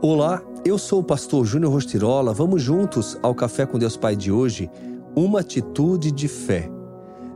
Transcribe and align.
Olá, 0.00 0.40
eu 0.64 0.78
sou 0.78 1.00
o 1.00 1.04
pastor 1.04 1.44
Júnior 1.44 1.72
Rostirola. 1.72 2.32
Vamos 2.32 2.62
juntos 2.62 3.18
ao 3.20 3.34
Café 3.34 3.66
com 3.66 3.80
Deus 3.80 3.96
Pai 3.96 4.14
de 4.14 4.30
hoje. 4.30 4.70
Uma 5.16 5.40
atitude 5.40 6.12
de 6.12 6.28
fé. 6.28 6.70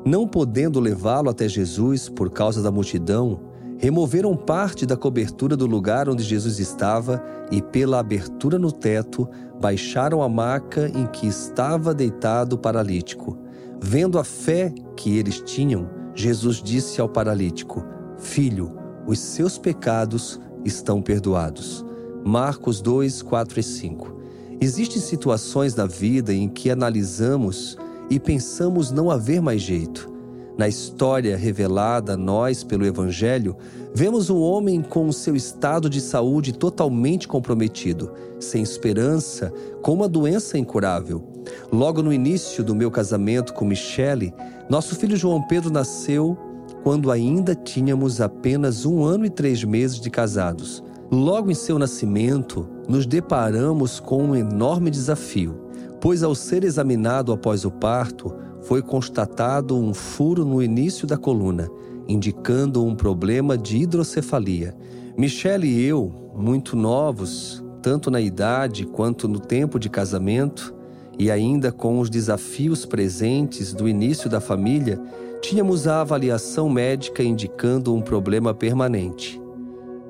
Não 0.06 0.28
podendo 0.28 0.78
levá-lo 0.78 1.28
até 1.28 1.48
Jesus 1.48 2.08
por 2.08 2.30
causa 2.30 2.62
da 2.62 2.70
multidão, 2.70 3.40
removeram 3.78 4.36
parte 4.36 4.86
da 4.86 4.96
cobertura 4.96 5.56
do 5.56 5.66
lugar 5.66 6.08
onde 6.08 6.22
Jesus 6.22 6.60
estava 6.60 7.20
e, 7.50 7.60
pela 7.60 7.98
abertura 7.98 8.60
no 8.60 8.70
teto, 8.70 9.28
baixaram 9.60 10.22
a 10.22 10.28
maca 10.28 10.88
em 10.94 11.08
que 11.08 11.26
estava 11.26 11.92
deitado 11.92 12.52
o 12.54 12.58
paralítico. 12.58 13.36
Vendo 13.80 14.20
a 14.20 14.24
fé 14.24 14.72
que 14.96 15.18
eles 15.18 15.40
tinham, 15.40 15.90
Jesus 16.14 16.62
disse 16.62 17.00
ao 17.00 17.08
paralítico: 17.08 17.84
Filho, 18.18 18.70
os 19.04 19.18
seus 19.18 19.58
pecados 19.58 20.40
estão 20.64 21.02
perdoados. 21.02 21.84
Marcos 22.24 22.80
2, 22.80 23.22
4 23.22 23.60
e 23.60 23.62
5. 23.62 24.16
Existem 24.60 25.00
situações 25.00 25.74
na 25.74 25.86
vida 25.86 26.32
em 26.32 26.48
que 26.48 26.70
analisamos 26.70 27.76
e 28.08 28.20
pensamos 28.20 28.90
não 28.90 29.10
haver 29.10 29.40
mais 29.40 29.60
jeito. 29.60 30.10
Na 30.56 30.68
história 30.68 31.36
revelada 31.36 32.12
a 32.12 32.16
nós 32.16 32.62
pelo 32.62 32.84
Evangelho, 32.84 33.56
vemos 33.94 34.28
um 34.28 34.38
homem 34.38 34.82
com 34.82 35.10
seu 35.10 35.34
estado 35.34 35.88
de 35.88 36.00
saúde 36.00 36.52
totalmente 36.52 37.26
comprometido, 37.26 38.12
sem 38.38 38.62
esperança, 38.62 39.52
com 39.82 39.94
uma 39.94 40.08
doença 40.08 40.58
incurável. 40.58 41.24
Logo 41.72 42.02
no 42.02 42.12
início 42.12 42.62
do 42.62 42.74
meu 42.74 42.90
casamento 42.90 43.54
com 43.54 43.64
Michele, 43.64 44.32
nosso 44.68 44.94
filho 44.94 45.16
João 45.16 45.42
Pedro 45.42 45.70
nasceu 45.70 46.36
quando 46.84 47.10
ainda 47.10 47.54
tínhamos 47.54 48.20
apenas 48.20 48.84
um 48.84 49.02
ano 49.02 49.24
e 49.24 49.30
três 49.30 49.64
meses 49.64 49.98
de 49.98 50.10
casados. 50.10 50.84
Logo 51.12 51.50
em 51.50 51.54
seu 51.54 51.78
nascimento, 51.78 52.66
nos 52.88 53.04
deparamos 53.04 54.00
com 54.00 54.24
um 54.24 54.34
enorme 54.34 54.90
desafio, 54.90 55.60
pois, 56.00 56.22
ao 56.22 56.34
ser 56.34 56.64
examinado 56.64 57.34
após 57.34 57.66
o 57.66 57.70
parto, 57.70 58.34
foi 58.62 58.80
constatado 58.80 59.76
um 59.76 59.92
furo 59.92 60.42
no 60.42 60.62
início 60.62 61.06
da 61.06 61.18
coluna, 61.18 61.70
indicando 62.08 62.82
um 62.82 62.94
problema 62.94 63.58
de 63.58 63.76
hidrocefalia. 63.76 64.74
Michele 65.14 65.66
e 65.66 65.84
eu, 65.84 66.10
muito 66.34 66.74
novos, 66.74 67.62
tanto 67.82 68.10
na 68.10 68.20
idade 68.22 68.86
quanto 68.86 69.28
no 69.28 69.38
tempo 69.38 69.78
de 69.78 69.90
casamento, 69.90 70.74
e 71.18 71.30
ainda 71.30 71.70
com 71.70 72.00
os 72.00 72.08
desafios 72.08 72.86
presentes 72.86 73.74
do 73.74 73.86
início 73.86 74.30
da 74.30 74.40
família, 74.40 74.98
tínhamos 75.42 75.86
a 75.86 76.00
avaliação 76.00 76.70
médica 76.70 77.22
indicando 77.22 77.94
um 77.94 78.00
problema 78.00 78.54
permanente. 78.54 79.42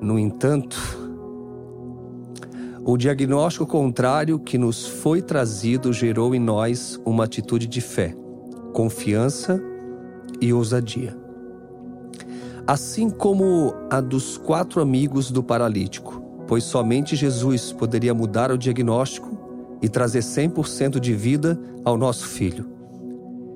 No 0.03 0.19
entanto, 0.19 1.02
o 2.85 2.97
diagnóstico 2.97 3.65
contrário 3.65 4.37
que 4.37 4.57
nos 4.57 4.85
foi 4.85 5.21
trazido 5.21 5.93
gerou 5.93 6.35
em 6.35 6.39
nós 6.39 6.99
uma 7.05 7.23
atitude 7.23 7.65
de 7.65 7.79
fé, 7.79 8.13
confiança 8.73 9.61
e 10.41 10.51
ousadia. 10.51 11.17
Assim 12.67 13.09
como 13.09 13.73
a 13.89 14.01
dos 14.01 14.37
quatro 14.37 14.81
amigos 14.81 15.31
do 15.31 15.41
paralítico, 15.41 16.21
pois 16.45 16.65
somente 16.65 17.15
Jesus 17.15 17.71
poderia 17.71 18.13
mudar 18.13 18.51
o 18.51 18.57
diagnóstico 18.57 19.31
e 19.81 19.87
trazer 19.87 20.19
100% 20.19 20.99
de 20.99 21.13
vida 21.13 21.59
ao 21.85 21.97
nosso 21.97 22.27
filho. 22.27 22.65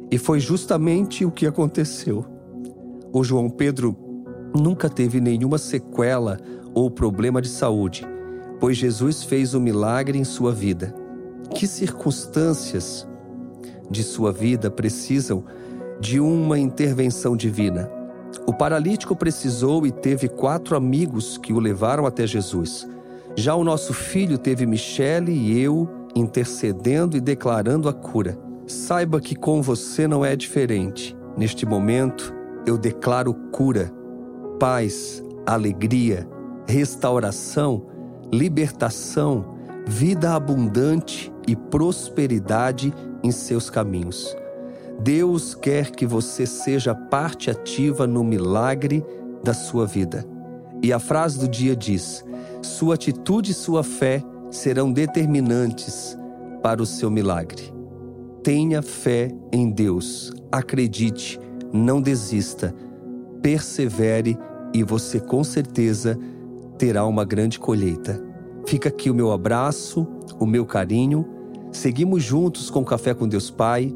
E 0.09 0.17
foi 0.17 0.39
justamente 0.39 1.25
o 1.25 1.31
que 1.31 1.45
aconteceu. 1.45 2.25
O 3.11 3.25
João 3.25 3.49
Pedro 3.49 3.95
nunca 4.57 4.89
teve 4.89 5.19
nenhuma 5.19 5.57
sequela 5.57 6.39
ou 6.73 6.89
problema 6.89 7.41
de 7.41 7.49
saúde, 7.49 8.05
pois 8.59 8.77
Jesus 8.77 9.23
fez 9.23 9.53
o 9.53 9.57
um 9.57 9.61
milagre 9.61 10.17
em 10.17 10.23
sua 10.23 10.51
vida. 10.51 10.93
Que 11.53 11.67
circunstâncias 11.67 13.07
de 13.89 14.03
sua 14.03 14.31
vida 14.31 14.69
precisam 14.69 15.43
de 15.99 16.19
uma 16.19 16.59
intervenção 16.59 17.35
divina? 17.35 17.91
O 18.45 18.53
paralítico 18.53 19.15
precisou 19.15 19.85
e 19.85 19.91
teve 19.91 20.27
quatro 20.27 20.75
amigos 20.75 21.37
que 21.37 21.53
o 21.53 21.59
levaram 21.59 22.05
até 22.05 22.27
Jesus. 22.27 22.87
Já 23.35 23.55
o 23.55 23.63
nosso 23.63 23.93
filho 23.93 24.37
teve 24.37 24.65
Michele 24.65 25.31
e 25.31 25.61
eu 25.61 25.87
intercedendo 26.15 27.15
e 27.15 27.21
declarando 27.21 27.87
a 27.87 27.93
cura. 27.93 28.37
Saiba 28.65 29.21
que 29.21 29.35
com 29.35 29.61
você 29.61 30.07
não 30.07 30.25
é 30.25 30.35
diferente. 30.35 31.15
Neste 31.37 31.65
momento, 31.65 32.33
eu 32.65 32.77
declaro 32.77 33.33
cura 33.51 33.91
paz, 34.59 35.23
alegria, 35.45 36.27
restauração, 36.67 37.85
libertação, 38.31 39.55
vida 39.85 40.33
abundante 40.33 41.31
e 41.47 41.55
prosperidade 41.55 42.93
em 43.23 43.31
seus 43.31 43.69
caminhos. 43.69 44.35
Deus 44.99 45.53
quer 45.53 45.91
que 45.91 46.05
você 46.05 46.45
seja 46.45 46.93
parte 46.93 47.49
ativa 47.49 48.07
no 48.07 48.23
milagre 48.23 49.05
da 49.43 49.53
sua 49.53 49.85
vida. 49.85 50.25
E 50.81 50.91
a 50.91 50.99
frase 50.99 51.39
do 51.39 51.47
dia 51.47 51.75
diz: 51.75 52.23
Sua 52.61 52.95
atitude 52.95 53.51
e 53.51 53.55
sua 53.55 53.83
fé 53.83 54.23
serão 54.49 54.91
determinantes 54.91 56.17
para 56.61 56.81
o 56.81 56.85
seu 56.85 57.11
milagre. 57.11 57.73
Tenha 58.43 58.81
fé 58.81 59.29
em 59.51 59.69
Deus, 59.69 60.33
acredite, 60.51 61.39
não 61.71 62.01
desista 62.01 62.73
persevere 63.41 64.37
e 64.73 64.83
você 64.83 65.19
com 65.19 65.43
certeza 65.43 66.19
terá 66.77 67.05
uma 67.05 67.25
grande 67.25 67.59
colheita. 67.59 68.23
Fica 68.65 68.89
aqui 68.89 69.09
o 69.09 69.15
meu 69.15 69.31
abraço, 69.31 70.07
o 70.39 70.45
meu 70.45 70.65
carinho. 70.65 71.25
Seguimos 71.71 72.23
juntos 72.23 72.69
com 72.69 72.83
Café 72.83 73.13
com 73.13 73.27
Deus 73.27 73.49
Pai. 73.49 73.95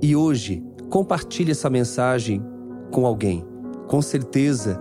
E 0.00 0.16
hoje, 0.16 0.62
compartilhe 0.88 1.50
essa 1.50 1.70
mensagem 1.70 2.42
com 2.90 3.06
alguém. 3.06 3.44
Com 3.88 4.00
certeza, 4.00 4.80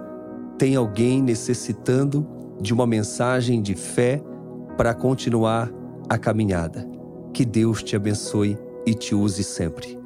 tem 0.57 0.75
alguém 0.75 1.21
necessitando 1.21 2.27
de 2.61 2.73
uma 2.73 2.85
mensagem 2.85 3.61
de 3.61 3.75
fé 3.75 4.21
para 4.77 4.93
continuar 4.93 5.71
a 6.07 6.17
caminhada. 6.17 6.87
Que 7.33 7.45
Deus 7.45 7.81
te 7.81 7.95
abençoe 7.95 8.57
e 8.85 8.93
te 8.93 9.15
use 9.15 9.43
sempre. 9.43 10.00